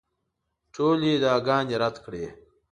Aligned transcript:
ټولې 0.73 1.09
ادعاګانې 1.17 1.75
رد 1.81 1.95
کړې. 2.05 2.25